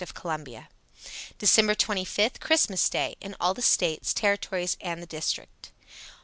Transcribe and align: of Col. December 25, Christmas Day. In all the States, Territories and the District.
of 0.03 0.15
Col. 0.15 0.43
December 1.37 1.75
25, 1.75 2.39
Christmas 2.39 2.89
Day. 2.89 3.15
In 3.21 3.35
all 3.39 3.53
the 3.53 3.61
States, 3.61 4.15
Territories 4.15 4.75
and 4.81 4.99
the 4.99 5.05
District. 5.05 5.71